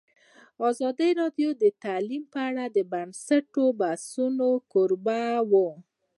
ازادي 0.69 1.09
راډیو 1.21 1.49
د 1.63 1.65
تعلیم 1.83 2.23
په 2.33 2.39
اړه 2.49 2.65
د 2.75 2.77
پرانیستو 2.91 3.63
بحثونو 3.79 4.49
کوربه 4.71 5.21
وه. 5.51 5.67